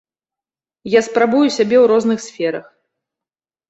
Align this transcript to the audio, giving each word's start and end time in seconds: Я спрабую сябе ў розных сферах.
Я 0.93 1.01
спрабую 1.09 1.43
сябе 1.57 1.77
ў 1.83 1.87
розных 1.95 2.19
сферах. 2.29 2.65